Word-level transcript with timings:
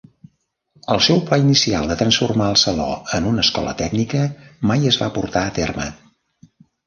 El 0.93 1.01
seu 1.07 1.19
pla 1.27 1.37
inicial 1.41 1.91
de 1.91 1.97
transformar 1.99 2.47
el 2.53 2.57
saló 2.61 2.87
en 3.19 3.27
una 3.33 3.45
escola 3.47 3.75
tècnica 3.83 4.23
mai 4.71 4.91
es 4.93 4.97
va 5.03 5.11
portar 5.19 5.47
a 5.51 5.55
terme. 5.61 5.87